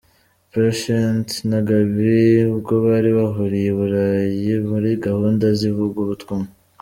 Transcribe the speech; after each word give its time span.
Patient 0.51 1.27
na 1.49 1.59
Gaby 1.67 2.17
ubwo 2.53 2.73
bari 2.85 3.09
bahuriye 3.17 3.69
i 3.73 3.75
Burayi 3.77 4.51
muri 4.69 4.89
gahunda 5.05 5.45
z'ivugabutumwa. 5.57 6.47